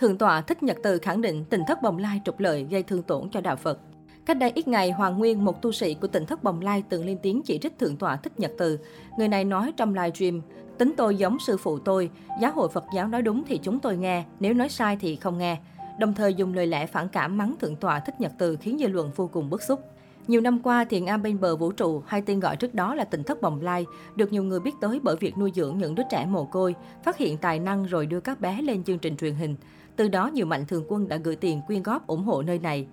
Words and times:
Thượng 0.00 0.18
tọa 0.18 0.40
Thích 0.40 0.62
Nhật 0.62 0.76
Từ 0.82 0.98
khẳng 0.98 1.20
định 1.20 1.44
tỉnh 1.44 1.60
thất 1.66 1.82
bồng 1.82 1.98
lai 1.98 2.20
trục 2.24 2.40
lợi 2.40 2.66
gây 2.70 2.82
thương 2.82 3.02
tổn 3.02 3.30
cho 3.30 3.40
đạo 3.40 3.56
Phật. 3.56 3.78
Cách 4.26 4.38
đây 4.38 4.52
ít 4.54 4.68
ngày, 4.68 4.90
Hoàng 4.90 5.18
Nguyên, 5.18 5.44
một 5.44 5.62
tu 5.62 5.72
sĩ 5.72 5.94
của 5.94 6.06
tỉnh 6.06 6.26
thất 6.26 6.44
bồng 6.44 6.60
lai 6.60 6.82
từng 6.88 7.06
lên 7.06 7.18
tiếng 7.22 7.42
chỉ 7.42 7.58
trích 7.58 7.78
Thượng 7.78 7.96
tọa 7.96 8.16
Thích 8.16 8.40
Nhật 8.40 8.52
Từ. 8.58 8.78
Người 9.18 9.28
này 9.28 9.44
nói 9.44 9.72
trong 9.76 9.94
livestream, 9.94 10.42
tính 10.78 10.92
tôi 10.96 11.16
giống 11.16 11.38
sư 11.38 11.56
phụ 11.56 11.78
tôi, 11.78 12.10
giáo 12.40 12.52
hội 12.52 12.68
Phật 12.68 12.84
giáo 12.94 13.08
nói 13.08 13.22
đúng 13.22 13.42
thì 13.46 13.60
chúng 13.62 13.78
tôi 13.78 13.96
nghe, 13.96 14.24
nếu 14.40 14.54
nói 14.54 14.68
sai 14.68 14.96
thì 15.00 15.16
không 15.16 15.38
nghe. 15.38 15.58
Đồng 15.98 16.14
thời 16.14 16.34
dùng 16.34 16.54
lời 16.54 16.66
lẽ 16.66 16.86
phản 16.86 17.08
cảm 17.08 17.36
mắng 17.36 17.54
Thượng 17.60 17.76
tọa 17.76 18.00
Thích 18.00 18.20
Nhật 18.20 18.32
Từ 18.38 18.56
khiến 18.56 18.78
dư 18.78 18.88
luận 18.88 19.10
vô 19.16 19.26
cùng 19.32 19.50
bức 19.50 19.62
xúc. 19.62 19.80
Nhiều 20.28 20.40
năm 20.40 20.62
qua, 20.62 20.84
Thiền 20.84 21.06
Am 21.06 21.22
bên 21.22 21.40
bờ 21.40 21.56
vũ 21.56 21.72
trụ, 21.72 22.02
hay 22.06 22.22
tên 22.22 22.40
gọi 22.40 22.56
trước 22.56 22.74
đó 22.74 22.94
là 22.94 23.04
tỉnh 23.04 23.22
thất 23.22 23.42
bồng 23.42 23.60
lai, 23.60 23.86
được 24.16 24.32
nhiều 24.32 24.42
người 24.42 24.60
biết 24.60 24.74
tới 24.80 25.00
bởi 25.02 25.16
việc 25.16 25.38
nuôi 25.38 25.52
dưỡng 25.54 25.78
những 25.78 25.94
đứa 25.94 26.02
trẻ 26.10 26.26
mồ 26.26 26.44
côi, 26.44 26.74
phát 27.04 27.16
hiện 27.16 27.38
tài 27.38 27.58
năng 27.58 27.84
rồi 27.84 28.06
đưa 28.06 28.20
các 28.20 28.40
bé 28.40 28.62
lên 28.62 28.84
chương 28.84 28.98
trình 28.98 29.16
truyền 29.16 29.34
hình. 29.34 29.56
Từ 29.96 30.08
đó, 30.08 30.26
nhiều 30.26 30.46
mạnh 30.46 30.66
thường 30.66 30.84
quân 30.88 31.08
đã 31.08 31.16
gửi 31.16 31.36
tiền 31.36 31.60
quyên 31.66 31.82
góp 31.82 32.06
ủng 32.06 32.24
hộ 32.24 32.42
nơi 32.42 32.58
này. 32.58 32.86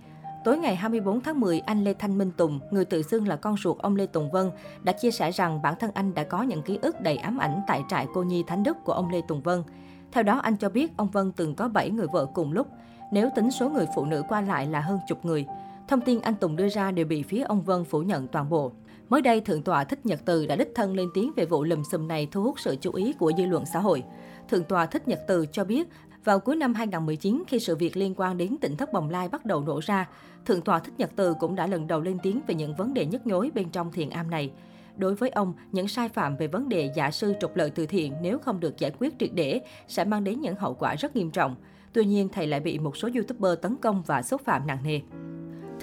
Tối 0.43 0.57
ngày 0.57 0.75
24 0.75 1.21
tháng 1.21 1.39
10, 1.39 1.59
anh 1.59 1.83
Lê 1.83 1.93
Thanh 1.93 2.17
Minh 2.17 2.31
Tùng, 2.37 2.59
người 2.71 2.85
tự 2.85 3.01
xưng 3.01 3.27
là 3.27 3.35
con 3.35 3.55
ruột 3.63 3.77
ông 3.77 3.95
Lê 3.95 4.05
Tùng 4.05 4.31
Vân, 4.31 4.51
đã 4.83 4.93
chia 4.93 5.11
sẻ 5.11 5.31
rằng 5.31 5.61
bản 5.61 5.73
thân 5.79 5.91
anh 5.93 6.13
đã 6.13 6.23
có 6.23 6.43
những 6.43 6.61
ký 6.61 6.79
ức 6.81 7.01
đầy 7.01 7.17
ám 7.17 7.37
ảnh 7.37 7.61
tại 7.67 7.83
trại 7.89 8.07
cô 8.13 8.23
nhi 8.23 8.43
Thánh 8.47 8.63
Đức 8.63 8.77
của 8.83 8.93
ông 8.93 9.09
Lê 9.09 9.21
Tùng 9.27 9.41
Vân. 9.41 9.63
Theo 10.11 10.23
đó, 10.23 10.39
anh 10.39 10.57
cho 10.57 10.69
biết 10.69 10.91
ông 10.97 11.07
Vân 11.07 11.31
từng 11.31 11.55
có 11.55 11.67
7 11.67 11.89
người 11.89 12.07
vợ 12.13 12.25
cùng 12.33 12.51
lúc, 12.51 12.67
nếu 13.11 13.29
tính 13.35 13.51
số 13.51 13.69
người 13.69 13.87
phụ 13.95 14.05
nữ 14.05 14.23
qua 14.29 14.41
lại 14.41 14.67
là 14.67 14.79
hơn 14.79 14.99
chục 15.07 15.25
người. 15.25 15.45
Thông 15.87 16.01
tin 16.01 16.19
anh 16.21 16.35
Tùng 16.35 16.55
đưa 16.55 16.69
ra 16.69 16.91
đều 16.91 17.05
bị 17.05 17.23
phía 17.23 17.41
ông 17.41 17.61
Vân 17.61 17.85
phủ 17.85 18.01
nhận 18.01 18.27
toàn 18.27 18.49
bộ. 18.49 18.71
Mới 19.09 19.21
đây, 19.21 19.41
Thượng 19.41 19.61
tọa 19.61 19.83
Thích 19.83 20.05
Nhật 20.05 20.19
Từ 20.25 20.45
đã 20.45 20.55
đích 20.55 20.71
thân 20.75 20.95
lên 20.95 21.09
tiếng 21.13 21.31
về 21.35 21.45
vụ 21.45 21.63
lùm 21.63 21.83
xùm 21.83 22.07
này 22.07 22.27
thu 22.31 22.43
hút 22.43 22.59
sự 22.59 22.75
chú 22.81 22.91
ý 22.93 23.13
của 23.13 23.31
dư 23.37 23.45
luận 23.45 23.65
xã 23.65 23.79
hội. 23.79 24.03
Thượng 24.53 24.63
tòa 24.63 24.85
Thích 24.85 25.07
Nhật 25.07 25.19
Từ 25.27 25.45
cho 25.51 25.63
biết, 25.63 25.87
vào 26.23 26.39
cuối 26.39 26.55
năm 26.55 26.73
2019, 26.73 27.43
khi 27.47 27.59
sự 27.59 27.75
việc 27.75 27.97
liên 27.97 28.13
quan 28.17 28.37
đến 28.37 28.57
tỉnh 28.61 28.77
thất 28.77 28.93
Bồng 28.93 29.09
Lai 29.09 29.29
bắt 29.29 29.45
đầu 29.45 29.61
nổ 29.61 29.79
ra, 29.83 30.09
Thượng 30.45 30.61
tòa 30.61 30.79
Thích 30.79 30.93
Nhật 30.97 31.09
Từ 31.15 31.33
cũng 31.39 31.55
đã 31.55 31.67
lần 31.67 31.87
đầu 31.87 32.01
lên 32.01 32.17
tiếng 32.23 32.41
về 32.47 32.55
những 32.55 32.75
vấn 32.75 32.93
đề 32.93 33.05
nhức 33.05 33.27
nhối 33.27 33.51
bên 33.55 33.69
trong 33.69 33.91
thiền 33.91 34.09
am 34.09 34.29
này. 34.29 34.51
Đối 34.97 35.15
với 35.15 35.29
ông, 35.29 35.53
những 35.71 35.87
sai 35.87 36.09
phạm 36.09 36.37
về 36.37 36.47
vấn 36.47 36.69
đề 36.69 36.91
giả 36.95 37.11
sư 37.11 37.33
trục 37.41 37.55
lợi 37.55 37.69
từ 37.69 37.85
thiện 37.85 38.13
nếu 38.21 38.39
không 38.39 38.59
được 38.59 38.77
giải 38.77 38.91
quyết 38.99 39.13
triệt 39.19 39.29
để 39.33 39.61
sẽ 39.87 40.03
mang 40.05 40.23
đến 40.23 40.41
những 40.41 40.55
hậu 40.55 40.73
quả 40.73 40.95
rất 40.95 41.15
nghiêm 41.15 41.31
trọng. 41.31 41.55
Tuy 41.93 42.05
nhiên, 42.05 42.29
thầy 42.29 42.47
lại 42.47 42.59
bị 42.59 42.79
một 42.79 42.97
số 42.97 43.09
YouTuber 43.15 43.51
tấn 43.61 43.75
công 43.75 44.03
và 44.05 44.21
xúc 44.21 44.41
phạm 44.45 44.67
nặng 44.67 44.83
nề. 44.83 44.99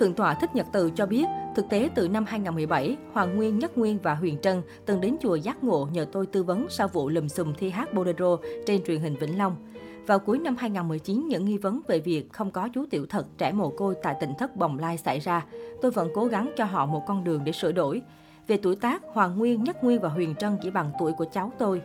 Thượng 0.01 0.15
tọa 0.15 0.35
Thích 0.35 0.55
Nhật 0.55 0.67
Từ 0.73 0.91
cho 0.91 1.07
biết, 1.07 1.25
thực 1.57 1.69
tế 1.69 1.89
từ 1.95 2.09
năm 2.09 2.25
2017, 2.25 2.97
Hoàng 3.13 3.37
Nguyên, 3.37 3.59
Nhất 3.59 3.79
Nguyên 3.79 3.99
và 4.03 4.15
Huyền 4.15 4.39
Trân 4.43 4.63
từng 4.87 5.01
đến 5.01 5.17
chùa 5.21 5.35
Giác 5.35 5.65
Ngộ 5.65 5.89
nhờ 5.93 6.07
tôi 6.13 6.27
tư 6.27 6.43
vấn 6.43 6.67
sau 6.69 6.89
vụ 6.89 7.09
lùm 7.09 7.29
xùm 7.29 7.55
thi 7.59 7.71
hát 7.71 7.95
bolero 7.95 8.37
trên 8.67 8.85
truyền 8.85 9.01
hình 9.01 9.17
Vĩnh 9.17 9.39
Long. 9.39 9.57
Vào 10.07 10.19
cuối 10.19 10.39
năm 10.39 10.57
2019, 10.57 11.29
những 11.29 11.45
nghi 11.45 11.59
vấn 11.59 11.81
về 11.89 11.99
việc 11.99 12.33
không 12.33 12.51
có 12.51 12.69
chú 12.75 12.85
tiểu 12.91 13.07
thật 13.09 13.27
trẻ 13.39 13.53
mồ 13.53 13.71
côi 13.71 13.95
tại 14.03 14.17
tỉnh 14.21 14.33
thất 14.39 14.57
Bồng 14.57 14.79
Lai 14.79 14.99
xảy 14.99 15.21
ra. 15.21 15.45
Tôi 15.83 15.91
vẫn 15.91 16.09
cố 16.15 16.27
gắng 16.27 16.51
cho 16.57 16.65
họ 16.65 16.87
một 16.87 17.03
con 17.07 17.25
đường 17.25 17.45
để 17.45 17.53
sửa 17.53 17.73
đổi. 17.73 18.03
Về 18.47 18.57
tuổi 18.63 18.77
tác, 18.77 19.03
Hoàng 19.13 19.39
Nguyên, 19.39 19.65
Nhất 19.65 19.85
Nguyên 19.85 20.01
và 20.01 20.09
Huyền 20.09 20.35
Trân 20.35 20.57
chỉ 20.63 20.71
bằng 20.71 20.91
tuổi 20.99 21.13
của 21.13 21.27
cháu 21.33 21.53
tôi. 21.59 21.83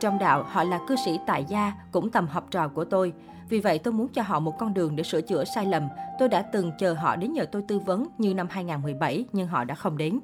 Trong 0.00 0.18
đạo, 0.18 0.42
họ 0.42 0.64
là 0.64 0.80
cư 0.88 0.96
sĩ 1.04 1.18
tại 1.26 1.44
gia, 1.48 1.72
cũng 1.92 2.10
tầm 2.10 2.26
học 2.26 2.46
trò 2.50 2.68
của 2.68 2.84
tôi. 2.84 3.12
Vì 3.48 3.60
vậy, 3.60 3.78
tôi 3.78 3.92
muốn 3.92 4.08
cho 4.08 4.22
họ 4.22 4.40
một 4.40 4.58
con 4.58 4.74
đường 4.74 4.96
để 4.96 5.02
sửa 5.02 5.20
chữa 5.20 5.44
sai 5.44 5.66
lầm. 5.66 5.82
Tôi 6.18 6.28
đã 6.28 6.42
từng 6.42 6.72
chờ 6.78 6.92
họ 6.92 7.16
đến 7.16 7.32
nhờ 7.32 7.44
tôi 7.52 7.62
tư 7.68 7.78
vấn 7.78 8.06
như 8.18 8.34
năm 8.34 8.46
2017, 8.50 9.24
nhưng 9.32 9.46
họ 9.46 9.64
đã 9.64 9.74
không 9.74 9.96
đến. 9.96 10.20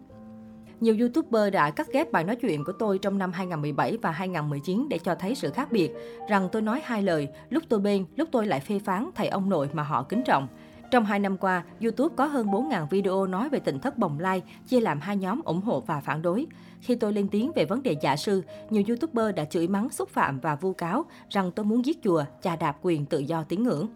Nhiều 0.81 0.97
YouTuber 1.01 1.53
đã 1.53 1.71
cắt 1.71 1.87
ghép 1.93 2.13
bài 2.13 2.25
nói 2.25 2.37
chuyện 2.37 2.65
của 2.65 2.73
tôi 2.73 2.99
trong 2.99 3.19
năm 3.19 3.33
2017 3.33 3.99
và 4.03 4.11
2019 4.11 4.89
để 4.91 4.99
cho 4.99 5.15
thấy 5.15 5.35
sự 5.35 5.51
khác 5.51 5.73
biệt, 5.73 5.91
rằng 6.29 6.49
tôi 6.53 6.63
nói 6.63 6.81
hai 6.85 7.03
lời, 7.03 7.29
lúc 7.51 7.63
tôi 7.69 7.81
bên, 7.81 8.05
lúc 8.17 8.29
tôi 8.33 8.47
lại 8.47 8.61
phê 8.61 8.79
phán 8.79 9.11
thầy 9.15 9.29
ông 9.29 9.51
nội 9.51 9.69
mà 9.73 9.83
họ 9.83 10.03
kính 10.03 10.23
trọng. 10.25 10.49
Trong 10.93 11.05
hai 11.05 11.19
năm 11.19 11.37
qua, 11.37 11.65
YouTube 11.83 12.15
có 12.17 12.27
hơn 12.27 12.47
4.000 12.47 12.87
video 12.87 13.27
nói 13.27 13.49
về 13.49 13.59
tỉnh 13.61 13.79
thất 13.79 13.99
bồng 13.99 14.19
lai, 14.19 14.43
chia 14.67 14.81
làm 14.81 15.01
hai 15.01 15.17
nhóm 15.17 15.41
ủng 15.45 15.61
hộ 15.61 15.81
và 15.81 16.01
phản 16.01 16.23
đối. 16.23 16.47
Khi 16.81 16.95
tôi 16.95 17.13
lên 17.13 17.29
tiếng 17.29 17.53
về 17.55 17.65
vấn 17.65 17.83
đề 17.83 17.97
giả 18.03 18.17
sư, 18.17 18.43
nhiều 18.71 18.83
YouTuber 18.89 19.35
đã 19.35 19.45
chửi 19.45 19.69
mắng, 19.69 19.89
xúc 19.91 20.09
phạm 20.09 20.41
và 20.41 20.55
vu 20.55 20.73
cáo 20.73 21.05
rằng 21.31 21.51
tôi 21.53 21.67
muốn 21.67 21.85
giết 21.85 21.99
chùa, 22.03 22.25
chà 22.43 22.57
đạp 22.57 22.77
quyền 22.83 23.07
tự 23.07 23.19
do 23.19 23.45
tín 23.45 23.63
ngưỡng. 23.63 23.89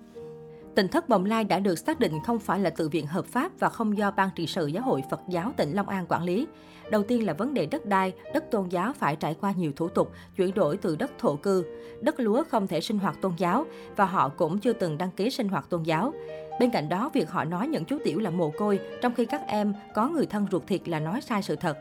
Tỉnh 0.75 0.89
thất 0.89 1.09
Bồng 1.09 1.25
Lai 1.25 1.45
đã 1.45 1.59
được 1.59 1.79
xác 1.79 2.01
định 2.01 2.13
không 2.27 2.39
phải 2.39 2.61
là 2.61 2.71
tự 2.71 2.89
viện 2.89 3.07
hợp 3.07 3.27
pháp 3.27 3.53
và 3.59 3.69
không 3.69 3.99
do 3.99 4.11
Ban 4.11 4.29
trị 4.37 4.47
sự 4.47 4.67
Giáo 4.67 4.83
hội 4.83 5.03
Phật 5.11 5.21
giáo 5.29 5.53
tỉnh 5.57 5.73
Long 5.73 5.89
An 5.89 6.07
quản 6.09 6.23
lý. 6.23 6.47
Đầu 6.91 7.03
tiên 7.03 7.27
là 7.27 7.33
vấn 7.33 7.55
đề 7.55 7.67
đất 7.67 7.87
đai, 7.87 8.13
đất 8.35 8.51
tôn 8.51 8.69
giáo 8.69 8.93
phải 8.93 9.17
trải 9.17 9.35
qua 9.41 9.53
nhiều 9.57 9.73
thủ 9.77 9.89
tục, 9.89 10.13
chuyển 10.37 10.55
đổi 10.55 10.77
từ 10.77 10.97
đất 10.97 11.11
thổ 11.19 11.37
cư. 11.37 11.65
Đất 12.01 12.21
lúa 12.21 12.45
không 12.51 12.67
thể 12.67 12.81
sinh 12.81 12.99
hoạt 12.99 13.21
tôn 13.21 13.33
giáo 13.37 13.65
và 13.97 14.05
họ 14.05 14.29
cũng 14.29 14.59
chưa 14.59 14.73
từng 14.73 14.99
đăng 14.99 15.11
ký 15.11 15.31
sinh 15.31 15.49
hoạt 15.49 15.71
tôn 15.71 15.83
giáo. 15.83 16.13
Bên 16.61 16.71
cạnh 16.71 16.89
đó, 16.89 17.11
việc 17.13 17.31
họ 17.31 17.45
nói 17.45 17.69
những 17.69 17.85
chú 17.85 17.99
tiểu 18.05 18.19
là 18.19 18.31
mồ 18.31 18.51
côi, 18.51 18.81
trong 19.03 19.15
khi 19.15 19.27
các 19.27 19.47
em 19.47 19.75
có 19.95 20.09
người 20.09 20.27
thân 20.27 20.47
ruột 20.51 20.67
thịt 20.67 20.89
là 20.89 21.01
nói 21.01 21.21
sai 21.21 21.43
sự 21.43 21.57
thật. 21.57 21.79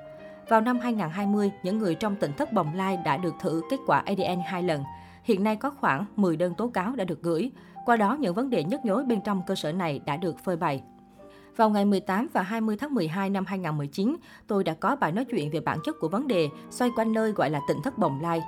Vào 0.49 0.61
năm 0.61 0.79
2020, 0.79 1.51
những 1.63 1.77
người 1.77 1.95
trong 1.95 2.15
tỉnh 2.15 2.31
thất 2.37 2.53
Bồng 2.53 2.75
Lai 2.75 2.97
đã 3.05 3.17
được 3.17 3.33
thử 3.39 3.61
kết 3.69 3.77
quả 3.87 4.03
ADN 4.05 4.41
hai 4.45 4.63
lần. 4.63 4.83
Hiện 5.23 5.43
nay 5.43 5.55
có 5.55 5.69
khoảng 5.69 6.05
10 6.15 6.37
đơn 6.37 6.53
tố 6.55 6.67
cáo 6.67 6.95
đã 6.95 7.03
được 7.03 7.21
gửi. 7.21 7.51
Qua 7.85 7.97
đó, 7.97 8.17
những 8.19 8.33
vấn 8.33 8.49
đề 8.49 8.63
nhức 8.63 8.85
nhối 8.85 9.03
bên 9.03 9.21
trong 9.21 9.41
cơ 9.47 9.55
sở 9.55 9.71
này 9.71 10.01
đã 10.05 10.17
được 10.17 10.39
phơi 10.39 10.57
bày. 10.57 10.83
Vào 11.55 11.69
ngày 11.69 11.85
18 11.85 12.27
và 12.33 12.41
20 12.41 12.77
tháng 12.79 12.93
12 12.93 13.29
năm 13.29 13.45
2019, 13.45 14.15
tôi 14.47 14.63
đã 14.63 14.73
có 14.73 14.95
bài 14.95 15.11
nói 15.11 15.25
chuyện 15.25 15.51
về 15.51 15.59
bản 15.59 15.77
chất 15.85 15.95
của 15.99 16.09
vấn 16.09 16.27
đề 16.27 16.47
xoay 16.69 16.91
quanh 16.95 17.13
nơi 17.13 17.31
gọi 17.31 17.49
là 17.49 17.59
tỉnh 17.67 17.77
thất 17.83 17.97
Bồng 17.97 18.21
Lai. 18.21 18.41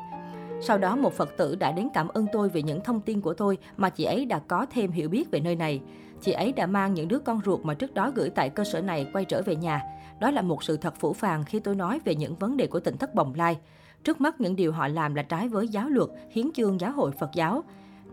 Sau 0.61 0.77
đó, 0.77 0.95
một 0.95 1.13
Phật 1.13 1.37
tử 1.37 1.55
đã 1.55 1.71
đến 1.71 1.87
cảm 1.93 2.07
ơn 2.07 2.27
tôi 2.31 2.49
về 2.49 2.61
những 2.61 2.81
thông 2.81 3.01
tin 3.01 3.21
của 3.21 3.33
tôi 3.33 3.57
mà 3.77 3.89
chị 3.89 4.03
ấy 4.03 4.25
đã 4.25 4.39
có 4.39 4.65
thêm 4.69 4.91
hiểu 4.91 5.09
biết 5.09 5.31
về 5.31 5.39
nơi 5.39 5.55
này. 5.55 5.81
Chị 6.21 6.31
ấy 6.31 6.51
đã 6.51 6.65
mang 6.65 6.93
những 6.93 7.07
đứa 7.07 7.19
con 7.19 7.41
ruột 7.45 7.59
mà 7.63 7.73
trước 7.73 7.93
đó 7.93 8.11
gửi 8.15 8.29
tại 8.29 8.49
cơ 8.49 8.63
sở 8.63 8.81
này 8.81 9.07
quay 9.13 9.25
trở 9.25 9.41
về 9.41 9.55
nhà. 9.55 9.81
Đó 10.19 10.31
là 10.31 10.41
một 10.41 10.63
sự 10.63 10.77
thật 10.77 10.93
phủ 10.99 11.13
phàng 11.13 11.43
khi 11.43 11.59
tôi 11.59 11.75
nói 11.75 11.99
về 12.05 12.15
những 12.15 12.35
vấn 12.35 12.57
đề 12.57 12.67
của 12.67 12.79
tỉnh 12.79 12.97
thất 12.97 13.15
Bồng 13.15 13.33
Lai. 13.35 13.57
Trước 14.03 14.21
mắt 14.21 14.41
những 14.41 14.55
điều 14.55 14.71
họ 14.71 14.87
làm 14.87 15.15
là 15.15 15.23
trái 15.23 15.47
với 15.47 15.67
giáo 15.67 15.89
luật, 15.89 16.09
hiến 16.29 16.51
chương 16.51 16.79
giáo 16.79 16.91
hội 16.91 17.11
Phật 17.11 17.29
giáo. 17.33 17.63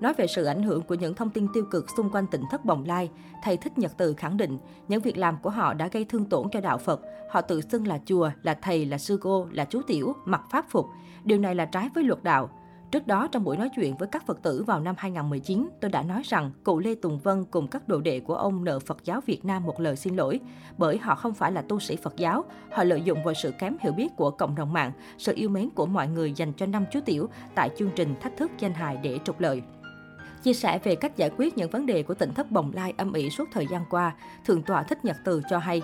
Nói 0.01 0.15
về 0.15 0.27
sự 0.27 0.45
ảnh 0.45 0.63
hưởng 0.63 0.83
của 0.83 0.95
những 0.95 1.15
thông 1.15 1.31
tin 1.31 1.47
tiêu 1.55 1.65
cực 1.71 1.87
xung 1.97 2.11
quanh 2.11 2.27
tỉnh 2.27 2.43
thất 2.51 2.65
Bồng 2.65 2.85
Lai, 2.85 3.11
thầy 3.43 3.57
Thích 3.57 3.79
Nhật 3.79 3.93
Từ 3.97 4.15
khẳng 4.15 4.37
định 4.37 4.59
những 4.89 5.03
việc 5.03 5.19
làm 5.19 5.37
của 5.43 5.51
họ 5.51 5.75
đã 5.75 5.89
gây 5.89 6.05
thương 6.05 6.25
tổn 6.25 6.47
cho 6.53 6.61
đạo 6.61 6.79
Phật. 6.79 7.01
Họ 7.31 7.41
tự 7.41 7.61
xưng 7.61 7.87
là 7.87 7.99
chùa, 8.05 8.31
là 8.43 8.55
thầy, 8.55 8.87
là 8.87 8.99
sư 8.99 9.19
cô, 9.23 9.49
là 9.53 9.65
chú 9.65 9.83
tiểu, 9.83 10.13
mặc 10.25 10.43
pháp 10.51 10.67
phục. 10.69 10.87
Điều 11.25 11.39
này 11.39 11.55
là 11.55 11.65
trái 11.65 11.91
với 11.95 12.05
luật 12.05 12.23
đạo. 12.23 12.51
Trước 12.91 13.07
đó, 13.07 13.29
trong 13.33 13.45
buổi 13.45 13.57
nói 13.57 13.71
chuyện 13.77 13.97
với 13.97 14.09
các 14.09 14.27
Phật 14.27 14.43
tử 14.43 14.65
vào 14.67 14.81
năm 14.81 14.95
2019, 14.99 15.69
tôi 15.81 15.91
đã 15.91 16.03
nói 16.03 16.23
rằng 16.25 16.51
cụ 16.65 16.79
Lê 16.79 16.95
Tùng 16.95 17.19
Vân 17.19 17.45
cùng 17.45 17.69
các 17.69 17.89
đồ 17.89 18.01
đệ 18.01 18.21
của 18.21 18.35
ông 18.35 18.65
nợ 18.65 18.79
Phật 18.79 19.05
giáo 19.05 19.21
Việt 19.27 19.45
Nam 19.45 19.65
một 19.65 19.81
lời 19.81 19.97
xin 19.97 20.17
lỗi, 20.17 20.41
bởi 20.79 20.99
họ 20.99 21.15
không 21.15 21.35
phải 21.35 21.53
là 21.53 21.63
tu 21.63 21.79
sĩ 21.79 21.97
Phật 21.97 22.17
giáo. 22.17 22.45
Họ 22.71 22.85
lợi 22.85 23.03
dụng 23.03 23.25
vào 23.25 23.35
sự 23.35 23.53
kém 23.59 23.77
hiểu 23.81 23.93
biết 23.93 24.17
của 24.17 24.31
cộng 24.31 24.55
đồng 24.55 24.73
mạng, 24.73 24.93
sự 25.19 25.33
yêu 25.37 25.49
mến 25.49 25.71
của 25.71 25.87
mọi 25.87 26.09
người 26.09 26.33
dành 26.33 26.53
cho 26.53 26.67
năm 26.67 26.85
chú 26.93 27.01
tiểu 27.01 27.29
tại 27.55 27.71
chương 27.79 27.91
trình 27.97 28.15
thách 28.21 28.37
thức 28.37 28.51
danh 28.59 28.75
hài 28.75 28.97
để 28.97 29.19
trục 29.25 29.41
lợi. 29.41 29.63
Chia 30.45 30.55
sẻ 30.55 30.79
về 30.85 30.97
cách 30.97 31.17
giải 31.17 31.31
quyết 31.37 31.59
những 31.59 31.71
vấn 31.71 31.87
đề 31.87 32.03
của 32.03 32.15
tỉnh 32.15 32.35
thất 32.35 32.51
Bồng 32.51 32.73
Lai 32.75 32.95
âm 32.97 33.13
ỉ 33.13 33.31
suốt 33.31 33.49
thời 33.53 33.67
gian 33.67 33.85
qua, 33.91 34.15
Thượng 34.45 34.63
tọa 34.63 34.83
Thích 34.83 35.05
Nhật 35.05 35.17
Từ 35.25 35.43
cho 35.51 35.59
hay, 35.59 35.83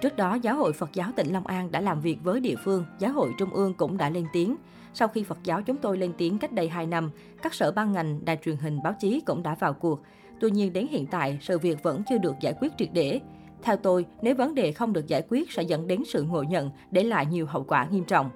Trước 0.00 0.16
đó, 0.16 0.34
Giáo 0.34 0.56
hội 0.56 0.72
Phật 0.72 0.90
giáo 0.92 1.10
tỉnh 1.16 1.32
Long 1.32 1.46
An 1.46 1.70
đã 1.70 1.80
làm 1.80 2.00
việc 2.00 2.18
với 2.22 2.40
địa 2.40 2.54
phương, 2.64 2.84
Giáo 2.98 3.12
hội 3.12 3.32
Trung 3.38 3.50
ương 3.50 3.74
cũng 3.74 3.96
đã 3.96 4.10
lên 4.10 4.26
tiếng. 4.32 4.56
Sau 4.94 5.08
khi 5.08 5.22
Phật 5.22 5.38
giáo 5.44 5.62
chúng 5.62 5.76
tôi 5.76 5.98
lên 5.98 6.12
tiếng 6.18 6.38
cách 6.38 6.52
đây 6.52 6.68
2 6.68 6.86
năm, 6.86 7.10
các 7.42 7.54
sở 7.54 7.72
ban 7.72 7.92
ngành, 7.92 8.24
đài 8.24 8.38
truyền 8.44 8.56
hình, 8.56 8.82
báo 8.84 8.94
chí 9.00 9.20
cũng 9.20 9.42
đã 9.42 9.54
vào 9.54 9.72
cuộc. 9.72 10.00
Tuy 10.40 10.50
nhiên 10.50 10.72
đến 10.72 10.86
hiện 10.90 11.06
tại, 11.06 11.38
sự 11.40 11.58
việc 11.58 11.82
vẫn 11.82 12.02
chưa 12.10 12.18
được 12.18 12.34
giải 12.40 12.54
quyết 12.60 12.72
triệt 12.78 12.88
để. 12.92 13.20
Theo 13.62 13.76
tôi, 13.76 14.06
nếu 14.22 14.34
vấn 14.34 14.54
đề 14.54 14.72
không 14.72 14.92
được 14.92 15.06
giải 15.06 15.22
quyết 15.28 15.50
sẽ 15.50 15.62
dẫn 15.62 15.88
đến 15.88 16.02
sự 16.06 16.22
ngộ 16.22 16.42
nhận, 16.42 16.70
để 16.90 17.04
lại 17.04 17.26
nhiều 17.26 17.46
hậu 17.46 17.64
quả 17.64 17.86
nghiêm 17.90 18.04
trọng. 18.04 18.30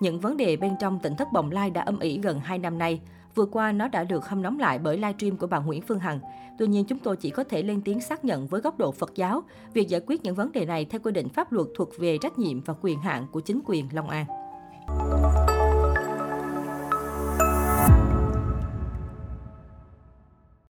Những 0.00 0.20
vấn 0.20 0.36
đề 0.36 0.56
bên 0.56 0.72
trong 0.80 0.98
tỉnh 0.98 1.16
thất 1.16 1.28
Bồng 1.32 1.50
Lai 1.50 1.70
đã 1.70 1.82
âm 1.82 1.98
ỉ 1.98 2.18
gần 2.18 2.40
2 2.40 2.58
năm 2.58 2.78
nay. 2.78 3.00
Vừa 3.36 3.46
qua, 3.46 3.72
nó 3.72 3.88
đã 3.88 4.04
được 4.04 4.28
hâm 4.28 4.42
nóng 4.42 4.58
lại 4.58 4.78
bởi 4.78 4.96
livestream 4.96 5.36
của 5.36 5.46
bà 5.46 5.58
Nguyễn 5.58 5.82
Phương 5.82 5.98
Hằng. 5.98 6.20
Tuy 6.58 6.66
nhiên, 6.66 6.84
chúng 6.84 6.98
tôi 6.98 7.16
chỉ 7.16 7.30
có 7.30 7.44
thể 7.44 7.62
lên 7.62 7.82
tiếng 7.82 8.00
xác 8.00 8.24
nhận 8.24 8.46
với 8.46 8.60
góc 8.60 8.78
độ 8.78 8.92
Phật 8.92 9.12
giáo, 9.14 9.42
việc 9.72 9.88
giải 9.88 10.00
quyết 10.06 10.24
những 10.24 10.34
vấn 10.34 10.52
đề 10.52 10.66
này 10.66 10.84
theo 10.84 11.00
quy 11.04 11.12
định 11.12 11.28
pháp 11.28 11.52
luật 11.52 11.66
thuộc 11.76 11.90
về 11.98 12.18
trách 12.18 12.38
nhiệm 12.38 12.60
và 12.60 12.74
quyền 12.80 13.00
hạn 13.00 13.26
của 13.32 13.40
chính 13.40 13.60
quyền 13.64 13.88
Long 13.92 14.08
An. 14.08 14.26